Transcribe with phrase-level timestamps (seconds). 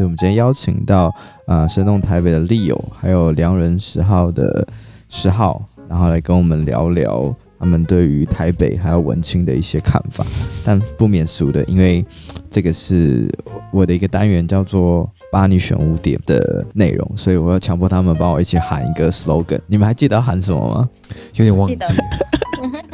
[0.00, 1.14] 所以我们今天邀请到
[1.44, 4.66] 啊，生动台北的利友还有良人十号的
[5.10, 10.24] 十号，然后来跟我们聊聊他们对于台北还有文青的一些看法。
[10.64, 12.02] 但不免俗的，因为
[12.50, 13.28] 这个是
[13.70, 19.60] 我的一个单元，叫做“帮你选五点”的内容，所以我要强迫他们帮我一起喊一个 slogan。
[19.66, 20.88] 你们还记得要喊什么吗？
[21.34, 21.76] 有点忘记。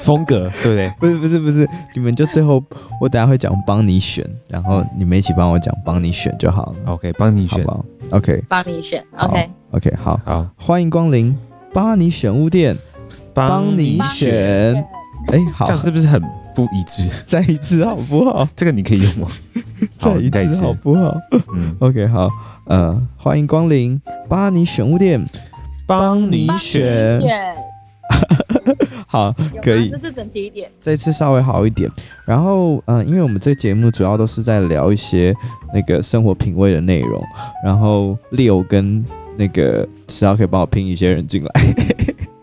[0.07, 0.93] 风格对不 对？
[1.00, 2.62] 不是不是不是，你们就最后
[3.00, 6.75] 我等下会讲帮你选，然后你们一起帮我讲帮你选就好了。
[6.93, 7.84] OK，帮你选好不好
[8.19, 11.37] ，OK，帮你选，OK，OK，好，okay, 好，好，欢迎光临
[11.73, 12.77] 帮你选物店，
[13.34, 14.74] 帮你选。
[15.32, 16.23] 哎，好，这样是不是很
[16.54, 17.09] 不一致？
[17.27, 18.48] 再一次好不好？
[18.54, 19.29] 这个你可以用吗？
[20.30, 21.16] 再一次好不好？
[21.52, 22.29] 嗯，OK，好，
[22.66, 25.20] 呃，欢迎光临帮你选物店，
[25.84, 27.20] 帮你选。
[29.07, 29.91] 好，可以。
[29.91, 31.91] 这次整齐一点，这次稍微好一点。
[32.25, 35.35] 然后，嗯、呃，因为我们这个节目主要都是在聊一些
[35.73, 37.23] 那个生活品味的内容。
[37.65, 39.05] 然后，Leo 跟
[39.37, 41.51] 那个十号可以帮我拼一些人进来。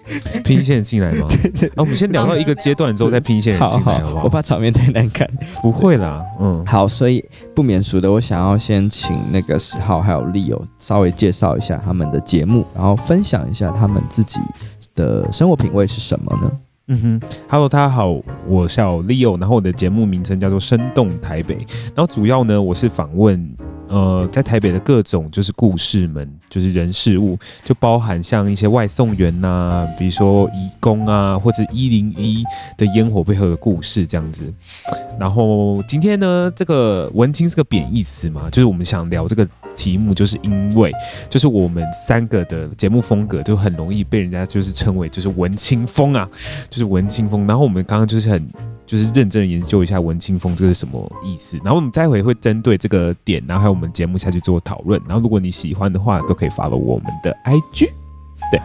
[0.43, 1.27] 拼线进来吗？
[1.75, 4.23] 啊，我们先聊到一个阶段之后再拼线进来好不好？
[4.23, 5.29] 我怕场面太难看。
[5.61, 7.23] 不会啦，嗯，好，所以
[7.55, 14.39] 不免俗的，我想要先请那个十号还有 Leo 稍微介绍一下他们的节目，然后分享一下他们自己
[14.95, 16.51] 的生活品味是什么呢？
[16.87, 21.55] 嗯哼，Hello，大家好，我叫 Leo，然后我的节目名称叫做生动台北，
[21.95, 23.55] 然后主要呢，我是访问。
[23.89, 32.43] 呃，在台北的各种就是故事们，就是人事物，就包含像一些外送员呐、比如说义工啊，或者一零一
[32.75, 34.51] 的烟火背后的故事这样子。
[35.19, 40.91] 然后今天呢，这个文青是个贬义词嘛，就是我们想聊这个题目，就是因为
[41.29, 46.29] 就是我们三个的节目风格就很容易被人家就是称为就是文青风啊，
[46.69, 47.45] 就是文青风。
[47.47, 48.47] 然后我们刚刚就是很。
[48.85, 55.01] 就是认真的研究一下文青风这是什么意思，然后我们待会会针对这个点，然后还有我们节目下去做讨论。
[55.07, 57.89] 然后如果你喜欢的话，都可以 follow 我们的 IG。
[58.51, 58.61] 对，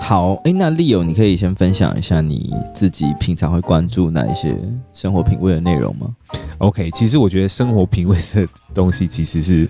[0.00, 4.56] 好，哎，那 Leo 你可以先分享一下你自己平常会关注哪一些
[4.90, 6.08] 生活品味的内容吗
[6.56, 9.68] ？OK，其实我觉得生活品味的东西其实是，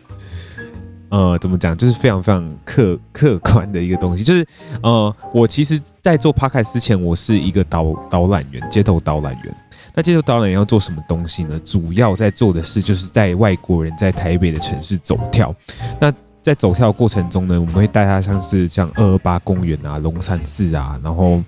[1.11, 4.23] 呃，怎么讲，就是非常非常客客观的一个东西。
[4.23, 4.47] 就是
[4.83, 9.57] 呃，我其实，在做 p o c a s t 之前，我是一个导导览员，街头导览员。
[9.95, 11.59] 那街头导览员要做什么东西呢？
[11.65, 15.55] 主要在做的事就是带外国人在台北的城市走跳。
[15.99, 16.13] 那
[16.49, 21.43] 在走跳过程中呢，我们会带他像是像二二八公园啊、龙山寺啊，然后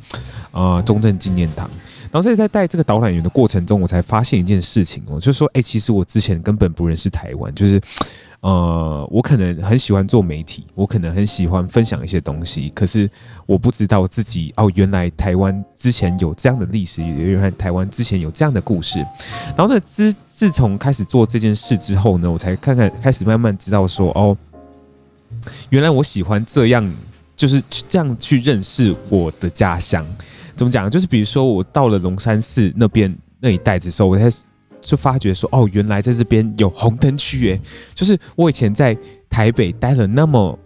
[0.53, 1.69] 呃中正纪念堂。
[2.13, 7.81] 然后所以在带这个导览员的过程中，我才发现一件事情哦，就是说，哎，其实我之前根本不认识台湾，就是。
[8.43, 13.07] 呃，我可能很喜欢做媒体，我可能很喜欢分享一些东西，可是
[13.45, 18.99] 我不知道自己哦，原来台湾之前有这样的历史，原来台湾之前有这样的故事。
[19.55, 24.35] 然后呢，自自从开始做这件事之后呢，我才看看开始慢慢知道说，哦，
[25.71, 26.95] 原来我喜欢这样，
[27.37, 30.07] 就是这样去认识我的家乡。
[30.57, 30.91] 怎么讲？
[30.91, 34.31] 就是比如说我到了龙山寺那边那一带的时候，我才。
[34.83, 37.61] 就发觉说，哦，原来在这边有红灯区，耶，
[37.93, 38.97] 就是我以前在
[39.29, 40.59] 台北待了那么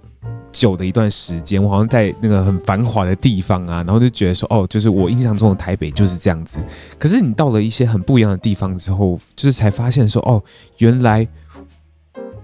[0.53, 6.61] 久的一段时间，我好像在那个很繁华的地方啊，然后就觉得说，哦，就是我印象中的台北就是这样子。
[6.97, 10.41] 可是你到了一些很不一样的地方之后，就是才发现说，哦，
[10.79, 11.27] 原来。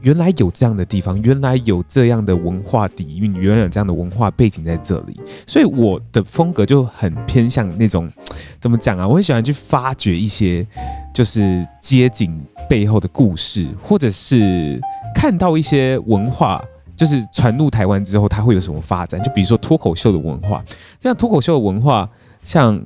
[0.03, 8.11] 原来有这样的地方，原来有这样的文化底蕴，原来有这样的文化背景在这里，所以我的风格就很偏向那种，
[8.59, 9.07] 怎么讲啊？
[9.07, 10.67] 我很喜欢去发掘一些，
[11.15, 14.81] 就是街景背后的故事，或者是
[15.15, 16.63] 看到一些文化，
[16.97, 19.23] 就是传入台湾之后，它会有什么发展？
[19.23, 20.65] 就比如说脱口秀的文化，
[20.99, 22.09] 这样脱口秀的文化，
[22.43, 22.81] 像。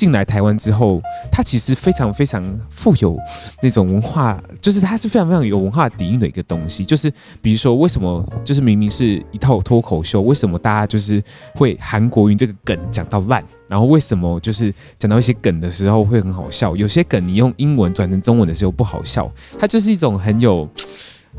[0.00, 0.98] 进来台湾之后，
[1.30, 3.18] 它其实非常非常富有
[3.60, 6.82] 那种文化，就是它是非常非常有文化底蕴的一个东西。
[6.86, 7.12] 就是
[7.42, 11.22] 比如说，为什么就是明明是一套脱口秀，为什么大家就是
[11.54, 13.44] 会韩国瑜这个梗讲到烂？
[13.68, 16.74] 然后为什么就是讲到一些梗的时候会很好笑？
[16.74, 20.66] 有些梗你用英文转成中文的时候不好笑，它就是一种很有，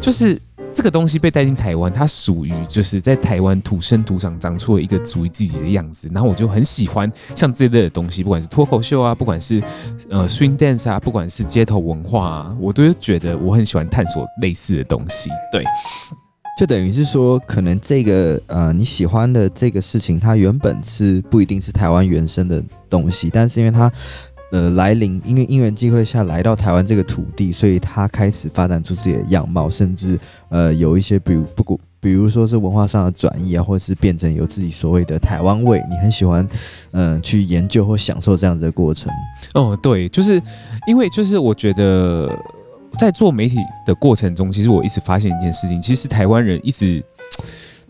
[0.01, 0.37] 就是。
[0.73, 6.09] 这个东西被带进台湾，它属于就是在台湾土生土长长出了一个属于自己的样子。
[6.13, 9.61] 然后我就很喜欢像这类的东西，不管是脱口秀啊，不管是
[10.09, 15.29] 呃 swing dance 啊，不管是街头文化啊，我都觉得我很喜欢探索类似的东西。
[15.51, 15.61] 对，
[16.57, 23.91] 就等于是说，可能这个呃你喜欢的这个事情，它原本是不一定是台湾原生的东西，但是因为它。
[24.51, 30.19] 呃，来临，因为因缘际会下来到台湾这个土地，所以他开始发展出自己的样貌，甚至
[30.49, 36.45] 呃有一些，比如不过，比如说是文化上的转移啊，或者是变成有自己所谓的台湾味，你很喜欢，
[36.91, 39.09] 嗯、去研究或享受这样子的过程。
[39.53, 40.41] 哦，对，就是
[40.85, 42.29] 因为就是我觉得
[42.99, 47.01] 在做媒体的过程中，其实我一直发现一件事情，其实台湾人一直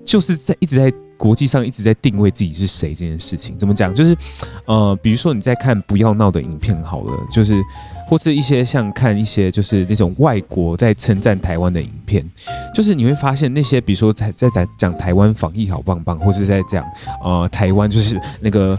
[0.05, 3.55] 就是在一直在国际上一直在定位自己是谁这件事情。
[3.59, 3.93] 怎么讲？
[3.93, 4.17] 就是
[4.65, 7.61] 呃，比如说你在看不要闹的影片好了，就是
[8.07, 12.27] 或是一些像看一些就是那种外国在称赞台湾的影片，
[12.73, 16.83] 就是你会发现那些比如说在在讲台湾防疫好棒棒，或是在讲
[17.23, 18.75] 呃台湾就是那个。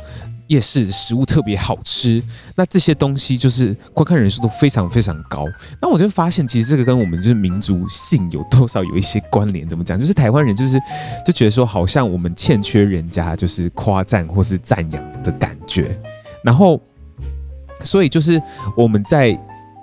[0.53, 2.23] 夜市食物特别好吃，
[2.55, 5.47] 那这些东西就是观看人数都非常非常高。
[5.81, 9.67] 那我就发现，其实这个跟我们就是民族性有多少有一些关联。
[9.67, 9.99] 怎么讲？
[9.99, 10.79] 就是台湾人就是
[11.25, 15.99] 就觉得说，好像我们欠缺人家就是夸赞或是赞扬的感觉。
[16.45, 16.79] 然后，
[17.83, 18.41] 所以就是
[18.77, 19.39] 我们在。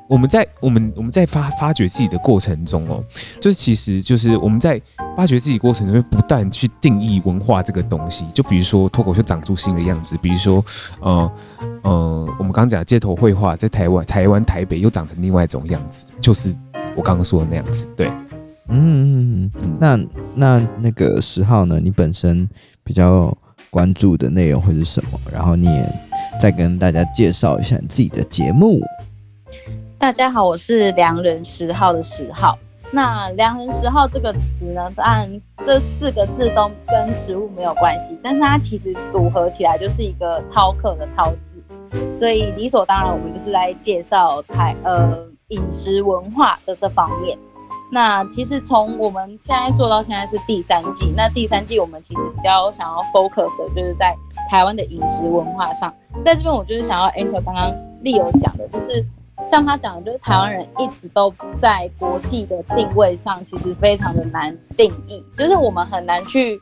[0.09, 2.99] 我们在我们我们在发发掘自己的过程中哦，
[3.39, 4.81] 就是其实就是我们在
[5.15, 8.25] 发掘自己过程中，不断去定义文化这个东西。
[8.33, 10.65] 就比如说脱口秀长出新的样子，比如说
[11.01, 11.31] 呃
[11.83, 16.55] 呃，我们刚刚讲街头绘画在台湾台湾台北又长成另外一种样子，就是
[16.95, 17.85] 我刚刚说的那样子。
[17.95, 18.07] 对，
[18.67, 19.77] 嗯嗯嗯。
[19.79, 19.99] 那
[20.33, 21.79] 那那个十号呢？
[21.79, 22.49] 你本身
[22.83, 23.31] 比较
[23.69, 25.19] 关注的内容会是什么？
[25.31, 26.01] 然后你也
[26.41, 28.81] 再跟大家介绍一下你自己的节目。
[29.99, 32.57] 大家好，我是良人十号的十号。
[32.89, 35.29] 那良人十号这个词呢，当然
[35.65, 45.19] 这四个字都跟食物没有关系，但是它其实组合起来就是一个饕客的饕字，所以理所当然，我们就是来介绍台呃
[45.49, 47.37] 饮食文化的这方面。
[47.91, 54.15] 那其实从我们现在做到现在是第三季，那第三季我们其实比较想要 focus 的就是在
[54.49, 55.93] 台湾的饮食文化上，
[56.23, 57.69] 在这边我就是想要 enter 刚刚
[58.01, 59.05] Leo 讲的，就是。
[59.47, 66.61] 像他讲的，就是台湾人一直都在国际的定位上，其实非常的难定义，就是我们很难去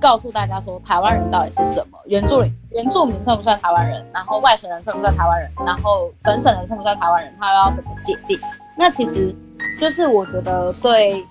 [0.00, 8.38] 告诉大家说台湾人到底是什么，原住民原住民算不算台湾人，然后外省人算不算台湾人，然后本省人算不算台湾人，他要怎么界定？
[8.76, 9.34] 那其实
[9.78, 11.22] 就是我觉得对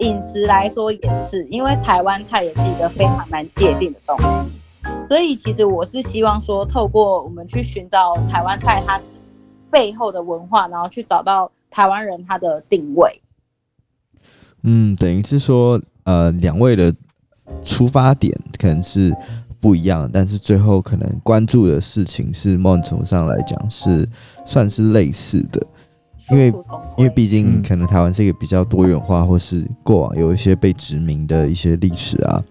[0.00, 4.44] 饮食来说也是，因为台湾菜也是一个非常难界定的东西，
[5.06, 9.00] 所以其实我是希望说，透过我们去寻找台湾菜它。
[9.70, 13.20] 背后的文化，然后去找到台湾人他的定位。
[14.62, 16.94] 嗯，等于是说，呃，两位的
[17.62, 19.14] 出发点可能是
[19.60, 24.08] 不一样，但是最后可能关注的事情是某种程度上来讲是
[24.44, 25.64] 算是类似的，
[26.30, 26.52] 因为
[26.96, 32.42] 因为毕竟可能台湾是一个比较多元化，或是过往有一些被殖民的一些历史啊。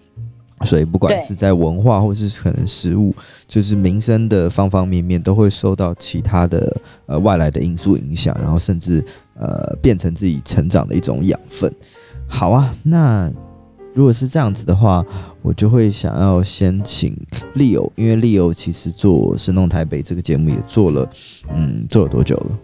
[0.63, 3.13] 所以不管是在文化，或是可能食物，
[3.47, 6.75] 就是民生的方方面面，都会受到其他的
[7.05, 9.03] 呃外来的因素影响，然后甚至
[9.35, 11.71] 呃变成自己成长的一种养分。
[12.27, 13.31] 好啊，那
[13.93, 15.05] 如果是这样子的话，
[15.41, 17.15] 我就会想要先请
[17.55, 21.09] Leo，因为 Leo 其实做《声动台北》这个节目也做了，
[21.49, 22.59] 嗯，做了多久了？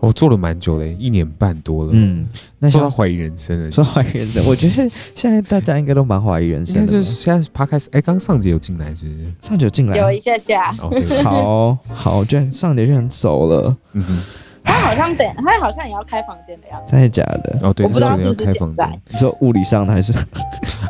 [0.00, 1.92] 我、哦、做了蛮久的，一年半多了。
[1.94, 2.26] 嗯，
[2.58, 6.92] 那现在怀疑人生了，说怀疑人生，我觉得现在大家应该都蛮怀疑人生的。
[6.92, 9.18] 就是现在 Podcast，哎，刚上节有进来是不是？
[9.40, 10.76] 上节有进来，有一下下。
[10.78, 13.74] 哦、对好好，居然上节居然走了。
[13.92, 14.22] 嗯哼，
[14.62, 16.92] 他好像等，他好像也要开房间的样子。
[16.92, 17.58] 真的假的？
[17.62, 19.00] 哦，对，我不知道是不是开房间。
[19.10, 20.12] 你说物理上的还是？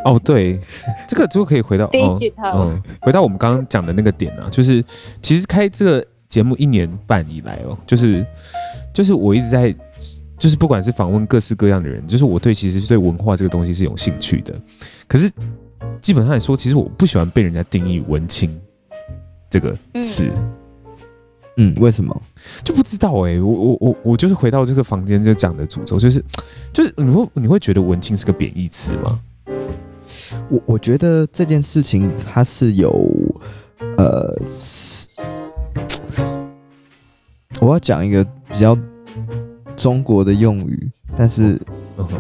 [0.05, 0.59] 哦，对，
[1.07, 4.85] 这个就可以回到哦，嗯，回到我们刚刚讲的那个点啊，就是
[5.23, 8.27] 其实开这个节目一年半以来哦，就是。
[8.95, 9.75] 就是我一直在，
[10.39, 14.55] 就是不管是访问各式各样的人，就是我对其实对文化这个东西是有兴趣的。
[15.09, 15.29] 可是
[16.01, 18.57] 基本上来说，其实我不喜欢被人家定义文青
[19.51, 20.31] 这个词。
[21.57, 22.23] 嗯，为什么？
[22.65, 23.41] 就不知道哎、欸。
[23.41, 26.25] 我我我我就是回到这个房间就讲的诅咒，就是
[26.73, 29.21] 就是你会你会觉得文青是个贬义词吗？
[30.49, 32.91] 我我觉得这件事情它是有
[33.97, 34.37] 呃。
[37.61, 38.77] 我要讲一个比较
[39.77, 41.61] 中国的用语，但是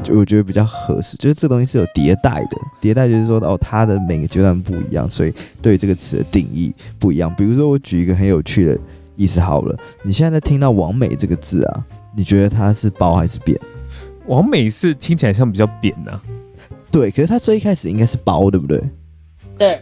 [0.02, 2.56] 就我觉得比较合适，就是这个东西是有迭代的。
[2.82, 5.32] 迭代就是说哦，它的每个阶段不一样，所以
[5.62, 7.32] 对这个词的定义不一样。
[7.36, 8.78] 比如说，我举一个很有趣的
[9.16, 11.86] 意思好了，你现在在听到“王美”这个字啊，
[12.16, 13.58] 你觉得它是褒还是贬？
[14.26, 16.20] 王美是听起来像比较贬的，
[16.90, 17.10] 对。
[17.10, 18.82] 可是它最一开始应该是褒，对不对？
[19.56, 19.80] 对。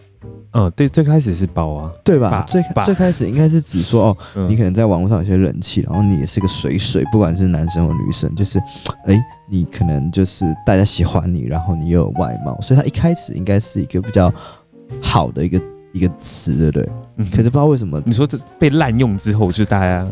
[0.53, 2.45] 嗯，对，最开始是包啊，对吧？
[2.47, 8.59] 最最开始应该是只说哦，你可能在网络上有些人气，然后你也是个水水，不管是男生或女生，就是，
[9.07, 9.19] 哎，
[9.49, 14.31] 你可能就是大家喜欢你，然后你又有外貌，所以他一开始应该是一个比较
[15.01, 15.59] 好的一个
[15.93, 16.89] 一个词，对不对？
[17.17, 20.07] 嗯，可是不知道为什么你说这被滥用之后，就大家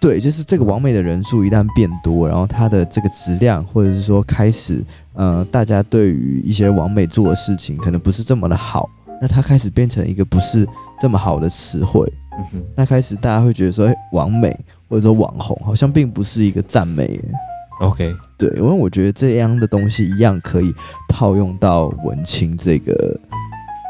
[0.00, 8.90] 对，就是这个完美的人数一旦变多，然后它的这个质量，或者是说开始，呃，大家对于一些完美做的事情，可能不是这么的好。
[9.20, 10.66] 那它开始变成一个不是
[10.98, 12.06] 这么好的词汇，
[12.38, 14.54] 嗯哼，那开始大家会觉得说，哎，网美
[14.88, 17.20] 或者说网红好像并不是一个赞美
[17.80, 20.72] ，OK，对，因为我觉得这样的东西一样可以
[21.08, 23.18] 套用到文青这个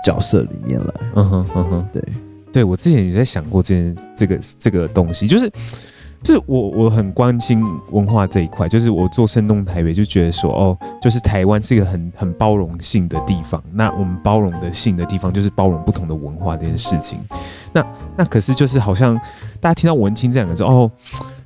[0.05, 0.95] 角色里面来。
[1.15, 2.03] 嗯哼嗯哼，对，
[2.53, 5.51] 对我之前也在想过这件这个这个东西，就是
[6.25, 17.21] 就是我我很关心文化这一块，就是我做生动台北就觉得说，哦，就是台湾是一个很很包容性的地方，那我们包容的性的地方就是包容不同的文化这件事情。
[17.73, 19.15] 那那可是就是好像
[19.61, 20.91] 大家听到文青这两个字，哦。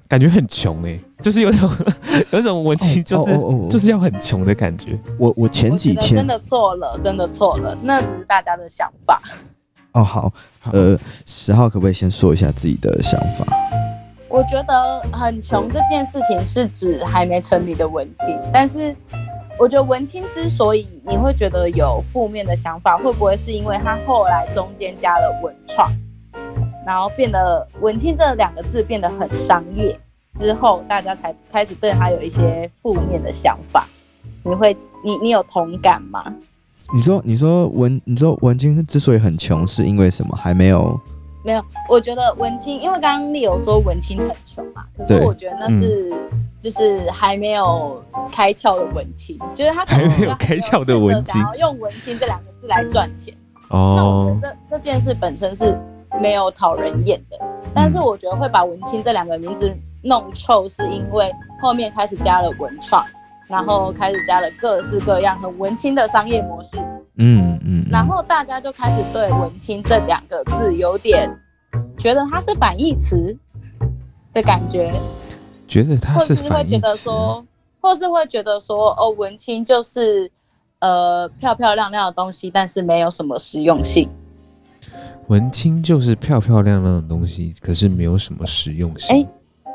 [0.09, 1.71] 感觉很穷哎、欸，就是有种
[2.33, 3.71] 有种文青，就是、oh, oh, oh, oh.
[3.71, 4.99] 就是要很穷的感觉。
[5.19, 9.21] 我我前几天真的错了，真的错了，那只是大家的想法。
[9.93, 10.33] 哦、oh, 好，
[10.73, 13.45] 呃，十号可不可以先说一下自己的想法？
[14.31, 18.95] 我觉得很穷这件事情是指还没成名的文青，但是
[19.59, 25.91] 我觉得文青之所以你会觉得有负面的想法，会不会是因为他后来中间加了文创？
[26.87, 29.99] 然后变得文青这两个字变得很商业
[30.35, 33.87] 之后，大家才开始对他有一些负面的想法。
[34.45, 36.25] 你会，你你有同感吗？
[36.95, 40.37] 你说，你说文，你说文青之所以很穷，是因为什么？
[40.37, 40.99] 还没有？
[41.45, 41.63] 没有。
[41.89, 48.03] 我觉得文青，因为刚刚丽友说文青很穷嘛，可是我觉得那是、嗯、就是还没有
[48.33, 53.35] 开窍的文青，就是他可能还没有开窍的文青，想要用文青这两个字来赚钱。
[53.71, 55.79] 哦，那我觉得这这件事本身是。
[56.23, 57.39] 没有讨人厌的，
[57.75, 59.71] 但是我觉得会把文青这两个名字
[60.03, 61.31] 弄臭，是因为
[61.61, 63.05] 后面开始加了文创，
[63.49, 66.77] 然后开始加了各式各样很文青的商业模式，
[67.17, 71.29] 嗯嗯，然后大家就开始对文青这两个字有点
[71.99, 73.37] 觉得它是反义词
[74.35, 74.93] 的感觉，
[75.67, 77.47] 觉得它是反义词，或是会觉得说，
[77.81, 80.31] 或是会觉得说，哦，文青就是
[80.81, 84.09] 呃漂漂亮亮的东西，但是没有什么实用性。
[85.29, 89.17] 文青就是漂漂亮亮的东西，可是没有什么实用性。
[89.17, 89.27] 哎，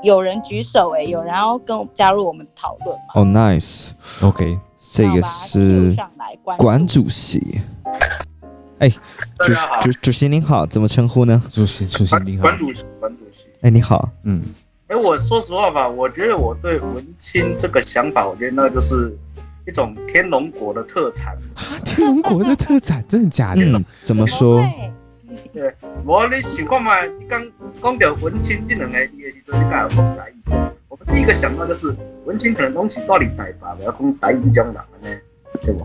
[0.04, 3.04] 有人举手哎，有人要跟我加入我们讨论吗？
[3.16, 5.96] 哦、oh，nice，OK，这个是
[6.58, 7.62] 管主席。
[8.80, 8.90] 哎，
[9.40, 11.42] 主主主席您好，怎么称呼呢？
[11.50, 13.48] 主席主席您好，管主席管主席。
[13.62, 14.44] 哎，你好，嗯，
[14.88, 19.18] 哎，我说实话吧，我觉得我对文青这个想法，我觉得那就是
[19.66, 21.38] 一种天龙国的特产。
[21.86, 23.62] 天龙国的特产，真的假的？
[23.64, 24.62] 嗯、怎么说？
[25.54, 25.74] 对，
[26.06, 27.04] 我你想看嘛？
[27.20, 27.42] 你刚
[27.82, 30.36] 讲到文青这两个字的时候，你刚有讲台语。
[30.90, 35.22] 我们第一个想到就是文青可能东西到底台吧，不要讲台语这种人呢，
[35.62, 35.84] 对不？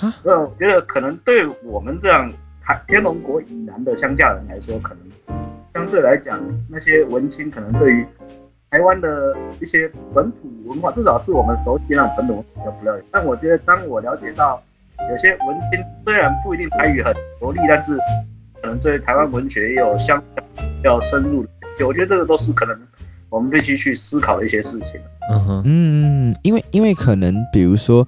[0.00, 0.14] 啊？
[0.24, 2.30] 我觉得可能对我们这样
[2.62, 5.36] 台天龙国以南的乡下人来说，可能
[5.74, 8.06] 相对来讲，那些文青可能对于
[8.70, 13.04] 台湾的一些本土文化，至少是我们熟悉那种本土文化比较不了解。
[13.10, 14.62] 但我觉得，当我了解到
[15.10, 17.98] 有些文青虽然不一定台语很流利，但是
[18.62, 20.22] 可能对台湾文学也有相
[20.56, 21.48] 比较深入的，
[21.84, 22.78] 我觉得这个都是可能
[23.28, 24.88] 我们必须去思考的一些事情。
[25.32, 28.06] 嗯哼，嗯，因为因为可能比如说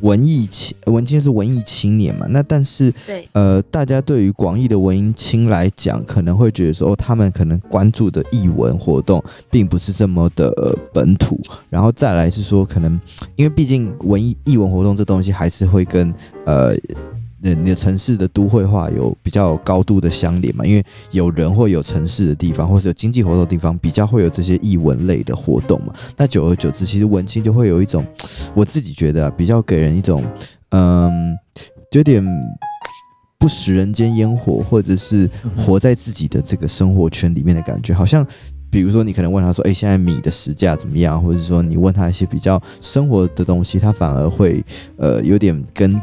[0.00, 11.40] 文艺青文青是文艺青年嘛，那但是对呃，大家对于广义的文艺青来讲，可能会觉得说，哦，他们可能关注的译文活动并不是这么的本土，
[11.70, 13.00] 然后再来是说，可能
[13.36, 16.12] 因为毕竟文艺译文活动这东西还是会跟
[16.44, 16.74] 呃。
[17.44, 20.64] 那你的城市的都会化有比较高度的相连嘛？
[20.64, 25.92] 因为有人或有城市的地方，或者有经济活动的地方，比较会有这些艺文类的活动嘛。
[26.16, 28.06] 那久而久之，其实文青就会有一种，
[28.54, 30.22] 我自己觉得啊，比较给人一种，
[30.70, 31.36] 嗯，
[31.90, 32.24] 有点
[33.38, 37.92] 不食人间烟火，或者是活在自己的这个生活圈里面的感觉。
[37.92, 38.24] 好像，
[38.70, 44.64] 比如说你可能问他说：“哎，现在米的时价怎么样？”或者是说你问他一些比较生活的东西，他反而会
[44.96, 46.00] 呃有点跟。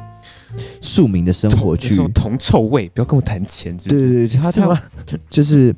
[0.82, 4.82] 庶民的生活去铜臭味，不要跟我谈钱，对对对，他他
[5.30, 5.76] 就是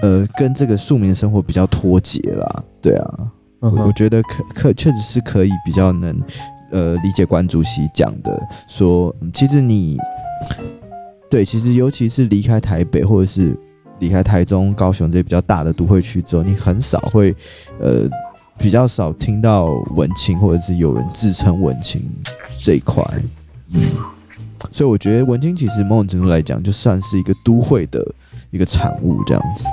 [0.00, 3.14] 呃，跟这个庶民的生活比较脱节啦，对啊，
[3.60, 6.20] 我我觉得可可确实是可以比较能
[6.70, 9.98] 呃理解关主席讲的，说其实你
[11.30, 13.56] 对，其实尤其是离开台北或者是
[13.98, 17.34] 离开台中、高雄这些比较大的都会区之后，你很少会
[17.80, 18.08] 呃
[18.56, 22.02] 比较少听到文青或者是有人自称文青
[22.60, 23.04] 这一块，
[23.72, 23.80] 嗯。
[24.70, 28.04] 所以我觉得文青其实某种程度来讲，就算是一个都会的
[28.50, 29.64] 一个产物这样子。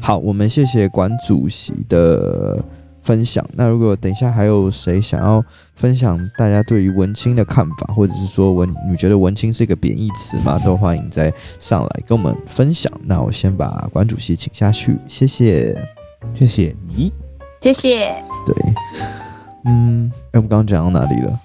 [0.00, 2.62] 好，我们谢谢管主席的
[3.02, 3.44] 分享。
[3.52, 10.58] 那如果等一下还有谁想要分享大家对于文青的看法，或者是说文你觉得文青是一个贬义词吗？
[10.64, 12.92] 都欢迎再上来跟我们分享。
[13.04, 15.76] 那我先把管主席请下去，谢谢，
[16.34, 17.12] 谢谢你，
[17.60, 18.14] 谢谢。
[18.46, 18.54] 对，
[19.66, 21.40] 嗯，哎，我们刚刚讲到哪里了？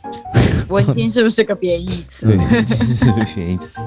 [0.73, 2.25] 文青是不是个贬义词？
[2.25, 3.79] 对，其实是个贬义词。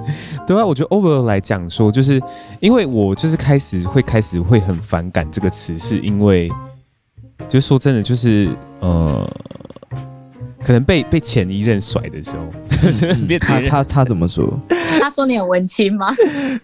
[0.46, 2.20] 对啊，我觉得 overall 来讲说，就是
[2.60, 6.50] 因为我就是开始会开始会很反感这个词，是因为
[7.48, 8.48] 就是说真的，就是
[8.80, 9.28] 呃，
[10.64, 12.46] 可能被被前一任甩的时候，
[13.02, 14.58] 嗯、 他他他怎么说？
[15.00, 16.14] 他说你很文青吗？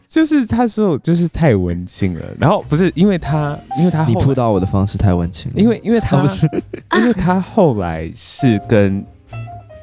[0.09, 6.47] 就是他说我就是太文青了，然后不是因为他，因为他你扑到我的方式太文青了，因为因为他不是，
[6.99, 9.05] 因为他后来是跟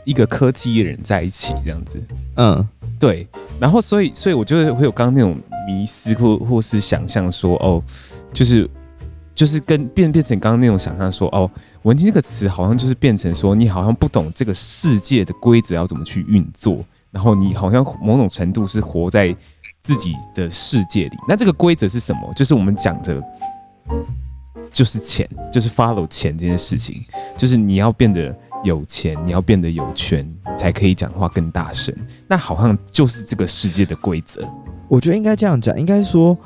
[0.10, 2.02] 一个科技人在一起这样子，
[2.38, 2.68] 嗯，
[3.00, 3.28] 对，
[3.60, 7.84] 然后所以所以我就会有刚刚那种迷思或或是想象说哦，
[8.34, 8.68] 就是
[9.36, 11.50] 就是跟变变成刚刚那种想象说哦，
[11.84, 16.84] 文青这个词好像就是变成说你好像不懂这个世界的规则要怎么去运作。
[17.12, 19.36] 然后你好像某种程度是活在
[19.82, 22.32] 自己的世界里，那这个规则是什么？
[22.36, 23.20] 就是我们讲的，
[24.72, 27.04] 就是钱，就是 follow 钱这件事情，
[27.36, 28.32] 就是你要变得
[28.64, 31.94] 有钱，你要变得有权，才可以讲话更大声。
[32.28, 34.48] 那好像就是这个世界的规则。
[34.88, 36.38] 我觉得应该这样讲，应该说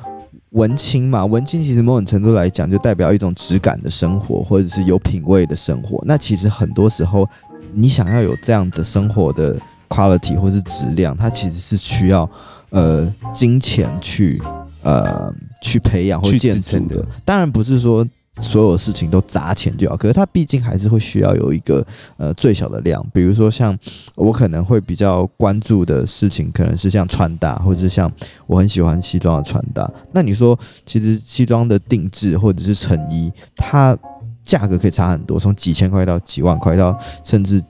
[0.50, 6.02] 文青嘛，文青其实某种程度来讲，就代表一种质感的生活，或者是有品味的生活。
[6.06, 7.28] 那其实很多时候，
[7.74, 9.56] 你想要有这样的生活的。
[9.90, 12.28] quality 或是质量，它其实是需要
[12.72, 14.42] 呃金钱去
[14.82, 17.06] 呃去培养或建成的。
[17.24, 18.04] 当然不是说
[18.40, 21.86] 所有事情都砸钱就好，可是它毕竟还是会需要有一个
[22.18, 23.06] 呃最小的量。
[23.14, 23.78] 比如说像
[24.16, 28.12] 我可能会比较关注的事情，可能是像穿搭，或者是像
[28.48, 29.88] 我很喜欢西装的穿搭。
[30.12, 33.98] 那你说，其实西装的定制或者是成衣，它
[34.44, 37.64] 价格可以差很多，从几千块到几万块，到甚至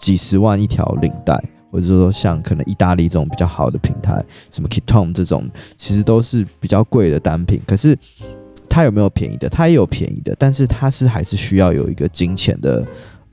[0.00, 1.38] 几十万一条领带。
[1.70, 5.46] 或者说像可能意大利这种比较好的平台，什么 Kiton 这种，
[5.76, 7.60] 其实都是比较贵的单品。
[7.66, 7.94] 可是
[8.78, 9.48] 它有没有便宜的？
[9.48, 12.86] 它也有便宜的，但是它是还是需要有一个金钱的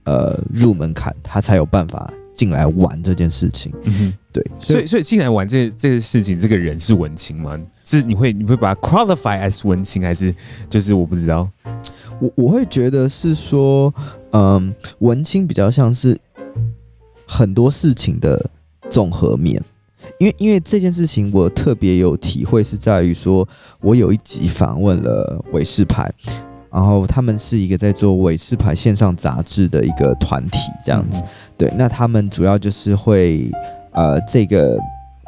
[0.05, 3.71] 呃入门槛，它才有办法进来玩这件事情。
[3.83, 4.43] 嗯哼，对。
[4.59, 7.55] 所以所以进来玩这这个事情，这个人是文青吗？
[7.83, 10.33] 是你会你会把它 qualify as 文青，还是
[10.67, 11.47] 就是我不知道？
[12.19, 13.93] 我我会觉得是说，
[14.31, 16.19] 嗯，文青比较像是。
[17.27, 18.49] 很多事情的
[18.87, 19.59] 综合面，
[20.19, 23.47] 因为因为这件事情我特别有体会，是在于说，
[23.81, 26.11] 我有一集访问了韦氏牌，
[26.71, 31.21] 然后他们是一个在做韦氏牌线上杂志的一个团体，这样子。
[31.57, 33.51] 对，那他们主要就是会，
[33.91, 34.77] 呃，这个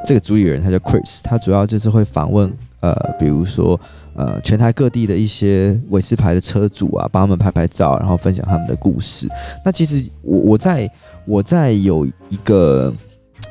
[0.06, 3.80] 这个主理人他叫 Chris，他主要就是会访问，呃，比如说，
[4.16, 9.28] 呃，全台各地的一些韦氏牌的车主啊，帮他们拍拍照，然后分享他们的故事。
[9.66, 10.90] 那其实我我在。
[11.30, 12.94] 我在有一个，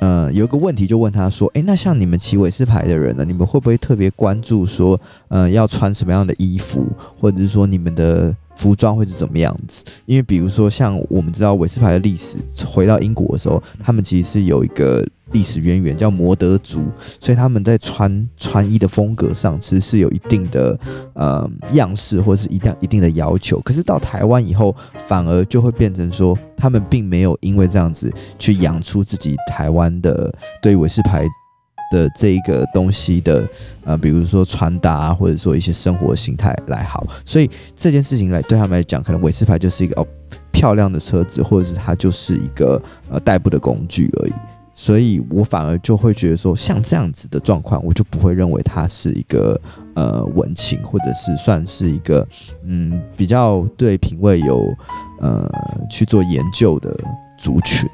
[0.01, 6.87] 呃，有一个问题就问他说，诶，那像你们骑尾士牌的人呢，你们会不会特别关注说，呃，要穿什么样的衣服，
[7.19, 9.85] 或者是说你们的服装会是怎么样子？
[10.07, 15.07] 因为比如说像我们知道韦斯牌的历史，回到英国的时候，他们其实是有一个。
[15.33, 16.85] 历史渊源叫摩德族，
[17.19, 20.79] 所以他们在穿穿衣的风格上，其实是有一定的
[21.15, 23.61] 呃样式，或者是一定一定的要求。
[23.63, 24.75] 可是到台湾以后，
[25.09, 31.27] 反而就会变成说，他们并没有因为这样子去养出自己台湾的对韦斯牌
[31.91, 33.47] 的这一个东西的
[33.85, 37.07] 呃，比如说穿搭啊，或者说一些生活形态来好。
[37.25, 40.07] 所以这件事情来对他们来讲，可能伟士牌就是一个哦
[40.51, 44.33] 漂亮的车子，或者是它就是一个呃代步的工具而已。
[44.79, 49.59] 所以我反而就会觉得说，像这样子的状况，我就不会认为它是一个
[49.95, 52.27] 呃文青，或者是算是一个
[52.63, 54.71] 嗯比较对品味有
[55.21, 55.51] 呃
[55.89, 56.95] 去做研究的
[57.39, 57.89] 族群。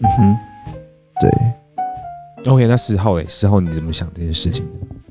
[0.00, 0.36] 嗯哼，
[1.20, 1.30] 对。
[2.46, 4.66] OK，那十号诶，十号你怎么想这件事情？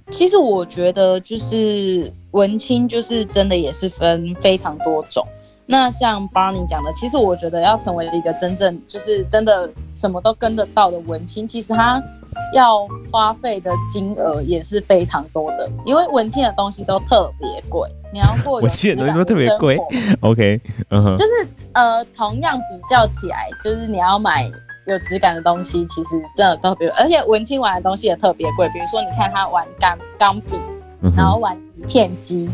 [0.10, 5.26] 其实我觉得就是文青，就是真的也是分非常多种。
[5.68, 12.02] 那像 Barney 讲的，其实我觉得要成为一个真正就是真的什么都跟得到的文青，其实他
[12.56, 19.80] 要花费的金额也是非常多的，因为文青的东西都特别贵，你要过文青的东西都特别贵。
[20.22, 24.50] OK，嗯哼，就是呃，同样比较起来，就是你要买
[24.92, 30.60] 有质感的东西，其实真的特别，而且文青玩的东西也特别贵，比如说你看他玩钢钢笔，
[31.16, 32.50] 然后玩底片机。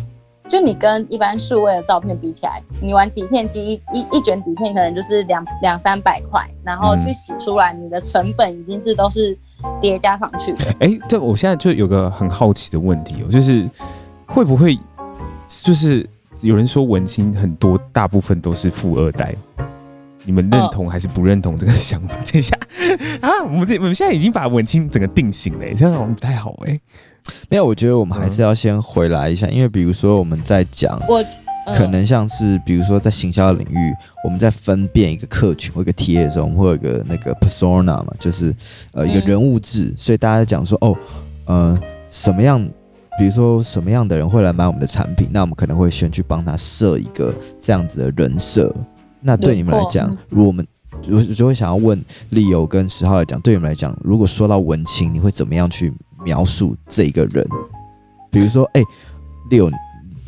[0.47, 9.35] 就你跟一般数位的照片比起来，你玩底片机一一一卷底片可能就是两两三百块，然后去洗出来，你的成本已经是都是
[9.81, 10.65] 叠加上去的。
[10.81, 13.67] 哎、欸，对，我现在就有个很好奇的问题哦，就是
[14.27, 14.77] 会不会
[15.63, 16.07] 就是
[16.43, 19.33] 有人说文青很多大部分都是富二代，
[20.25, 22.15] 你们认同还是不认同这个想法？
[22.25, 22.57] 等一下
[23.21, 26.79] 啊，我们这我们现在已经把文青整个定型了，这样我们不太好哎。
[27.49, 31.15] 没有，我觉得我们还是要先回来一下，嗯、因为比如说我们在讲，我、
[31.65, 33.91] 呃、可能像是比如说在行销领域，
[34.23, 38.55] 我们在分辨一个客群或一个 TA 的时候，我们会有一个那个 persona 嘛，就是
[38.93, 40.95] 呃一个人物志，嗯、所以大家在讲说哦，
[41.45, 42.63] 呃什么样
[43.17, 48.71] 比如说什么样的人会来买我们的产品，那我们可能会先去帮他设一个这样子的人设。
[49.25, 50.65] 那对你们来讲，如果我们
[51.01, 51.99] 就就会想要问
[52.31, 55.91] Leo 跟十号来讲，对你们来讲，如果说到文青，你会怎么样去
[56.23, 57.43] 描述这个人？
[58.29, 58.83] 比如说，哎
[59.49, 59.71] ，Leo，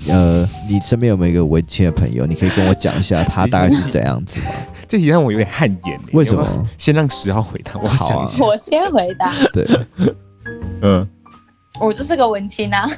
[0.10, 2.26] 呃，你身边有没有一个文青的朋友？
[2.26, 4.48] 你可以跟我讲一下他大概是怎样子吗？
[4.90, 6.00] 这题让我有点汗颜。
[6.14, 6.44] 为什么？
[6.76, 8.44] 先让十号回答，我想一下。
[8.48, 9.32] 我先回答。
[9.54, 9.68] 对，
[10.82, 11.08] 嗯，
[11.80, 12.90] 我就是个文青啊。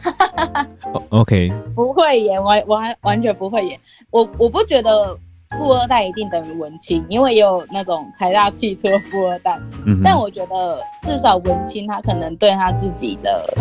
[1.10, 3.78] OK，不会演，我我还完全不会演。
[4.12, 5.18] 我我不觉得。
[5.58, 9.60] 富二代一定等于文青，因为也有那种财大气粗的富二代。
[9.86, 13.58] 嗯，但我觉得至少文青他可能对他自己的，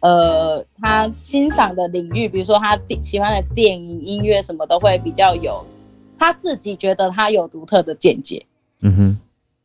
[0.00, 5.64] 呃，他欣赏的领域，比如说他喜欢的电影、音乐什么，都会比较有
[6.18, 8.44] 他自己觉得他有独特的见解。
[8.80, 9.20] 嗯哼，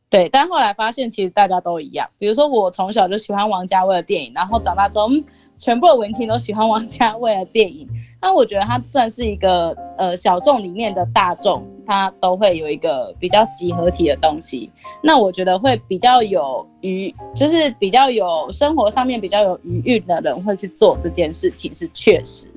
[0.08, 0.28] 对。
[0.28, 5.24] 但后来发现其实大家都一样，比如说我从小就喜欢王家卫的电影，然后长大之后，嗯，
[5.60, 7.86] 全部的文青都喜欢王家卫的电影。
[8.22, 14.70] 那我觉得他算是一个呃小众里面的大众，他都会有一个比较集合体的东西。
[15.02, 22.48] 那我觉得会比较有余，就是比较有生活上面比较有余裕的人会去做这件事情，是确实，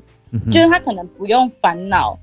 [0.49, 2.17] 就是他可能不用烦恼，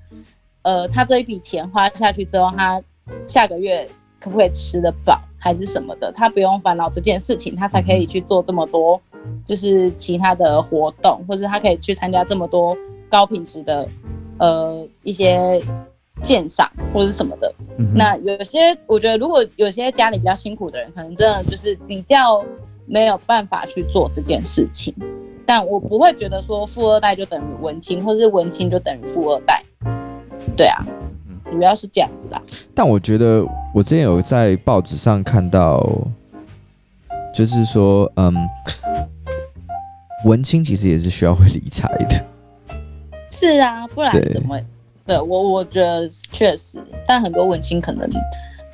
[0.62, 2.82] 呃，他这一笔钱花下去之后，他
[3.26, 3.86] 下个月
[4.18, 9.00] 可不可以吃得饱还是什么的，他不用烦恼这件事情，他才可以去做这么多，
[9.44, 12.76] 就是其他的活动，或是他可以去参加这么多。
[13.10, 13.88] 高品质的，
[14.38, 15.60] 呃，一些
[16.22, 17.52] 鉴赏或者什么的。
[17.76, 22.40] 嗯、那有些，我觉得如果有些家里比较辛苦的人，可能真的就是比较
[22.86, 24.94] 没有办法去做这件事情。
[25.44, 29.60] 但我不会觉得说富二代就等于文青，或是文青就等于富二代。
[30.56, 30.86] 对啊，
[31.44, 32.40] 主要是这样子啦。
[32.72, 35.84] 但我觉得我之前有在报纸上看到，
[37.34, 38.34] 就是说，嗯，
[40.24, 42.26] 文青其实也是需要会理财的。
[43.30, 44.58] 是啊，不然怎么？
[45.06, 48.08] 对，对我我觉得确实，但很多文青可能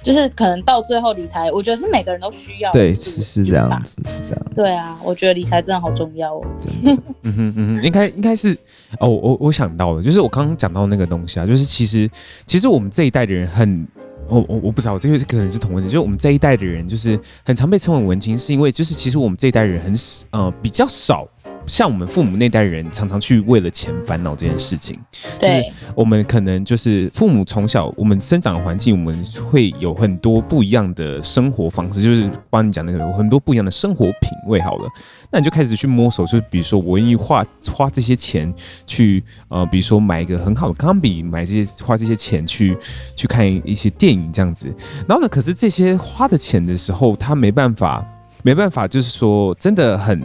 [0.03, 2.71] 就是可能到最后理财，我觉得是每个人都需要。
[2.73, 4.45] 对，是是这样子，是这样。
[4.55, 6.47] 对啊，我觉得理财真的好重要哦。
[6.85, 8.57] 嗯哼嗯哼，应该应该是
[8.99, 12.09] 哦，我我想到了，就是我刚刚讲到那个东西啊，就是其实
[12.47, 13.87] 其实我们这一代的人很，
[14.29, 19.95] 我我我不知道，这个可能是同问题，就是我们这一代的人就是很常被称为文青，是因为就是其实我们这一代人很
[20.31, 21.27] 呃比较少。
[21.67, 24.99] 像我们父母那代人，常常去为了钱烦恼这件事情。
[25.39, 34.61] 对，就是我们可能就是父母从小我们生长的环境，我们会有很多不一样的生活方式，就是帮你讲那个有很多不一样的生活品味。
[34.61, 34.89] 好了，
[35.31, 38.53] 那你就开始去摸索，就是比如说我愿意花花这些钱
[38.87, 42.77] 去呃，比如说买一个很好的钢笔，买这些花这些钱去
[43.15, 44.73] 去看一些电影这样子。
[45.09, 48.07] 然后呢，可是这些花的钱的时候，他没办法，
[48.43, 50.23] 没办法，就是说真的很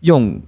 [0.00, 0.40] 用。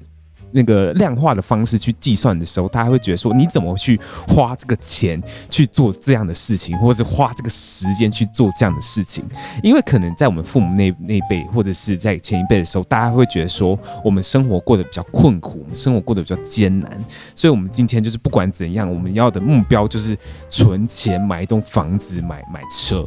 [0.52, 9.24] 那个量化的方式去计算的时候，大家会觉得说，你怎么去花这个钱去做这样的事情，或者是花这个时间去做这样的事情？
[9.62, 16.90] 因为可能在我们父母那那辈，或者是在前一辈的时候，大家会觉得说，我们生活过得比较困苦，我们生活过得比较艰难，
[17.34, 20.16] 所以我们今天就是不管怎样，我们要的目标就是
[20.48, 23.04] 存钱买一栋房子，买买车。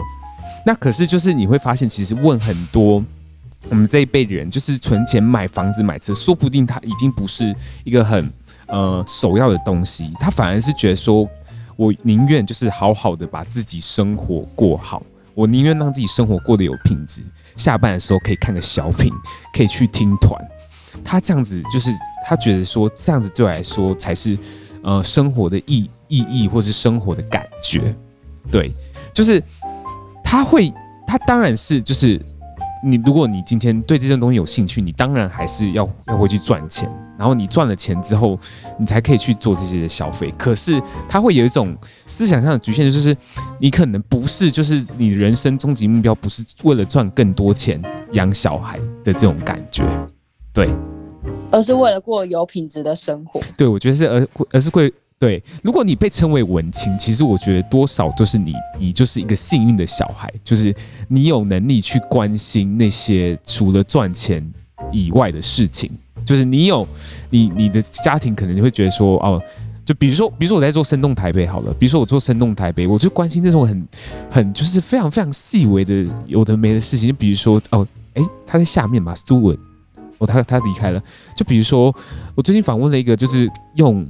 [0.65, 3.03] 那可是就是你会发现，其实问很多。
[3.69, 8.27] 我们这一辈的人就是存钱买房子买车，说不定他已经不是一个很
[8.65, 11.29] 呃首要的东西，他反而是觉得说，
[11.75, 15.03] 我宁愿就是好好的把自己生活过好，
[15.35, 17.21] 我宁愿让自己生活过得有品质，
[17.55, 19.13] 下班的时候可以看个小品，
[19.53, 20.43] 可以去听团，
[21.03, 21.91] 他这样子就是
[22.27, 24.37] 他觉得说这样子对我来说才是
[24.81, 27.95] 呃生活的意意义或是生活的感觉，
[28.51, 28.71] 对，
[29.13, 29.43] 就是
[30.23, 30.73] 他会
[31.05, 32.19] 他当然是就是。
[32.81, 38.39] 你如果你今天对这件东西有兴趣，你当然还是要要回去赚钱，然后你赚了钱之后，
[38.77, 40.33] 你才可以去做这些的消费。
[40.37, 43.15] 可是它会有一种思想上的局限，就是
[43.59, 47.81] 你可能不是，就是你人生终极目标不是为了赚更多钱
[48.13, 49.83] 养小孩的这种感觉，
[50.53, 50.69] 对，
[51.51, 53.41] 而是为了过有品质的生活。
[53.57, 54.93] 对，我觉得是而而是会。
[55.19, 60.73] 对，如果你被称为文青，其实我觉得多少都是你，你就是一个幸运的小孩，就是
[61.09, 64.41] 你有能力去关心那些除了赚钱
[64.93, 65.91] 以外的事情，
[66.23, 66.87] 就是你有
[67.29, 69.43] 你你的家庭可能就会觉得说，哦，
[69.83, 73.87] 就比如说，比如说我在做生动台北好了，比如说我做生动台北，我就关心那种很
[74.31, 79.57] 很就是非常非常细微的有的没的事情，就比如说哦，诶，他在下面嘛，苏文，
[80.19, 81.03] 哦，他他离开了，
[81.35, 81.93] 就比如说
[82.35, 84.07] 我最近访问了一个，就是用。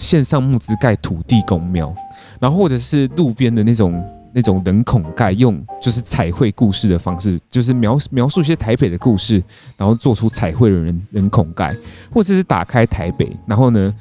[0.00, 1.94] 线上募资盖土地公庙，
[2.40, 9.42] 然后或者是路边的那种那种人孔盖，用就是彩绘故事的方式，就是描描述一些台北的故事，
[9.76, 11.76] 然后做出彩绘的人人孔盖，
[12.10, 13.94] 或者是打开台北，然后呢，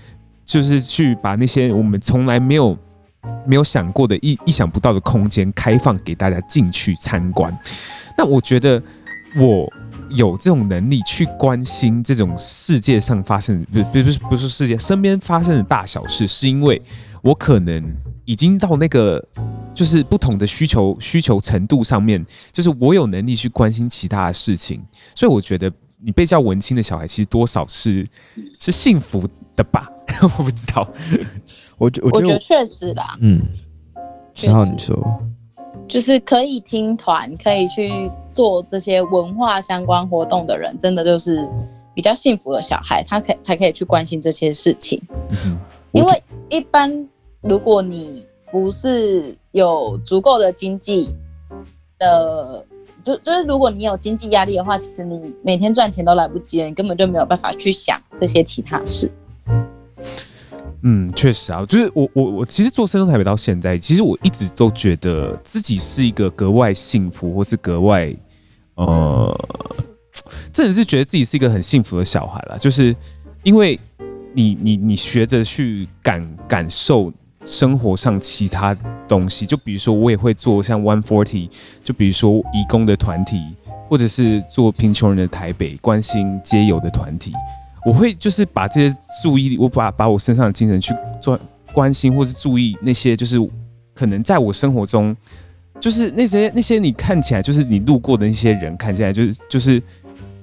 [0.45, 2.77] 就是去把那些我们从来没有
[3.45, 7.55] 没有想过的意意想不到的空间开放给大家进去参观。
[8.17, 8.81] 那我觉得
[9.35, 9.69] 我
[10.09, 16.81] 有这种能力去关心这种世界上发生不，不不是不是世界身边发生的大小事，是因为
[17.21, 17.83] 我可能
[18.25, 19.23] 已经到那个。
[19.71, 24.81] 就是不同的需求需求程度上面，就是我有能力去关心其他的事情，
[25.15, 28.05] 所以我觉得你被叫文青的小孩，其实多少是
[28.59, 29.87] 是幸福的吧？
[30.37, 30.85] 我不知道，
[31.77, 33.41] 我觉我觉得确实啦，嗯，
[34.41, 35.23] 然后你说，
[35.89, 41.45] 就是可以听团，可以去做这些文化相关活动的人，真的就是
[41.93, 45.01] 比较幸福的小孩，他可才可以去关心这些事情，
[45.45, 45.59] 嗯、
[45.91, 47.05] 因为一般
[47.41, 48.25] 如果你。
[48.51, 51.13] 不是有足够的经济
[51.99, 52.65] 的，
[53.03, 59.07] 就就是如果你有经济压力的话，其实你每天赚钱都来不及了，你根本就没有办法去想这些其他事。
[60.83, 68.13] 嗯，确实啊，就是我我我其实做深度台北到现在，其实我一直都觉得自己是一个格外幸福，或是格外
[68.75, 69.47] 呃，
[70.53, 72.95] 真的是觉得自己是一个很幸福的小孩啦，就是
[73.43, 73.79] 因为
[74.33, 77.11] 你你你学着去感感受。
[77.45, 78.75] 生活上其他
[79.07, 81.49] 东西，就比如说我也会做像 One Forty，
[81.81, 83.41] 就比如说义工的团体，
[83.87, 87.31] 或者是做贫穷人的台北，关心街友的团体，
[87.85, 91.39] 我会就是把这些注意力，我把把我身上的精神去做
[91.71, 93.37] 关心，或是注意那些就是
[93.93, 95.15] 可能在我生活中，
[95.79, 99.81] 就是那些那些你看起来就是你路过的那些人，看起来就是就是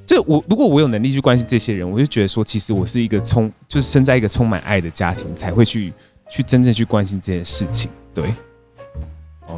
[0.07, 5.92] 就我如果我有能力去关心这些人，我就觉得说其实我是一个充就是生在一个充满爱的家庭才会去。
[6.29, 8.35] 去真正去关心这件事情，对，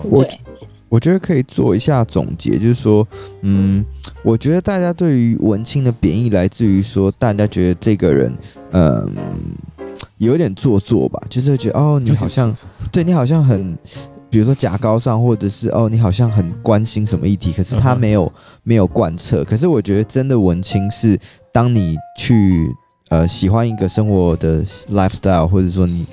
[0.02, 0.22] 我
[0.88, 3.06] 我觉得可以做一下总结，就是说，
[3.42, 3.84] 嗯，
[4.22, 8.34] 我觉得大家对于文青的贬义来自于说，大家觉得这个人，
[8.72, 9.06] 嗯，
[10.18, 12.54] 有点做作吧，就是觉得哦，你好像
[12.90, 13.76] 对你好像很，
[14.30, 19.44] 比如说假高尚，或者是哦，你好像很关心什么议题，可是他没有没有贯彻。
[19.44, 21.18] 可是我觉得真的文青是，
[21.52, 22.66] 当你去
[23.10, 26.06] 呃喜欢一个生活的 lifestyle，或者说你。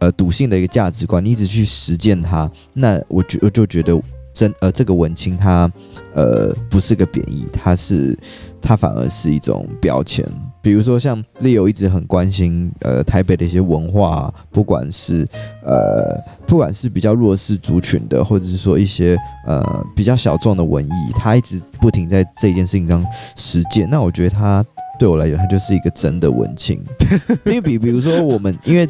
[0.00, 3.94] 呃，笃信的一个价值观，你一直去实践它，那我觉我就觉得
[4.32, 5.70] 真呃，这个文青他
[6.14, 8.16] 呃不是个贬义，他是
[8.60, 10.26] 他反而是一种标签。
[10.62, 15.26] 比如说像 Leo 一直很关心呃台北的一些文化，不管是
[15.64, 19.16] 呃不管是比较弱势族群的，或者是说一些
[19.46, 23.04] 呃比较小众的文艺，他一直不停在这件事情上
[23.36, 23.88] 实践。
[23.90, 24.64] 那我觉得他。
[25.00, 26.84] 对我来讲，它就是一个真的文青，
[27.46, 28.86] 因为比比如说我们，因为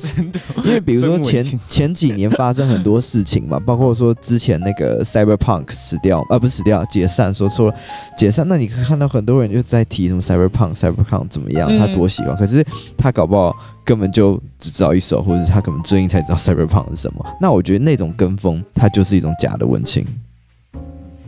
[0.64, 7.75] 因为比如说前前几年发生很多事情嘛， 包括说之前那个 Cyberpunk 死掉，啊不是死掉，解散，说错了，
[8.16, 8.44] 解散。
[8.49, 17.25] 那你可以看到很多人就在提什么 Cyberpunk，Cyberpunk 怎么样，他多喜欢，可是他搞不好根本就只知道一首，或者他可能最近才知道 Cyberpunk 是什么。
[17.40, 20.05] 那我觉得那种跟风，他就是一种假的文青。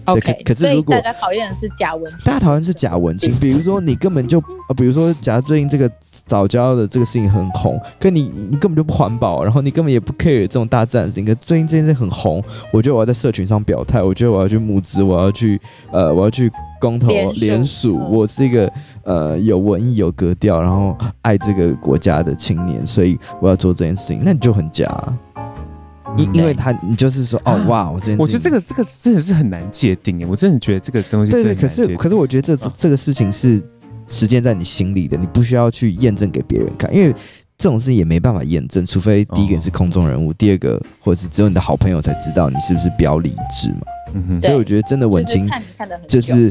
[0.07, 4.39] OK，可可是如果大家讨厌的是假文青，大家讨厌是假文青，比如说你根本就
[4.69, 5.91] 呃，比如说假如最近这个
[6.27, 15.61] 早教的这个事情很红，可你你根本就不环保，然后你根本也不 care 这种大自然情，可最近这件事很红，我觉得我要在社群上表态，我觉得我要去募资，我要去
[15.93, 18.71] 呃我要去公投联署，我是一个
[19.05, 25.17] 呃有文艺有格调，然后爱这个国家的青年，所以我要做这件事情，那你就很假啊。
[26.19, 33.63] 因因为他，你就是说，哦哇，我真，我觉得这个这个真的是很难界定诶，我真的觉得这个东西对对，可是可是我觉得这这个事情是
[34.09, 37.15] 实践在你心里的，你不需要去验证给别人看，因为
[37.57, 43.81] 这种事也没办法验证，除非第一个是空中人物，第二个或者是只有你的好朋友才知道你是不是标理智嘛。
[44.15, 45.49] 嗯哼，所以我觉得真的文青
[46.07, 46.51] 就是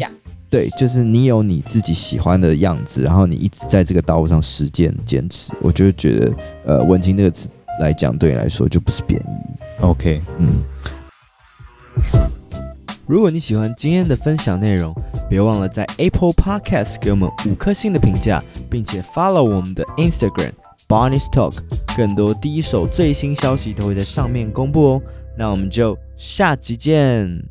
[0.49, 6.33] 对，就是你有你自己喜欢的样子，然后你一直在这个道路上实践坚持，我就觉得
[6.65, 7.47] 呃，文青这个词。
[7.79, 9.81] 来讲，对你来说就不是贬义。
[9.81, 10.63] OK，嗯。
[13.07, 14.95] 如果你喜欢今天的分享内容，
[15.29, 20.53] 别忘了在 Apple Podcast 给我们五颗星的评价，并且 follow 我们的 Instagram
[20.87, 21.57] Barney's Talk，
[21.97, 25.01] 更多第一手最新消息都会在上面公布哦。
[25.37, 27.50] 那我们就下集见。